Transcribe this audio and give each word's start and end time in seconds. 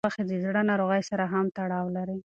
سرې 0.03 0.09
غوښې 0.09 0.23
د 0.29 0.33
زړه 0.43 0.61
ناروغۍ 0.69 1.01
سره 1.09 1.23
هم 1.33 1.45
تړاو 1.57 1.87
لري. 1.97 2.17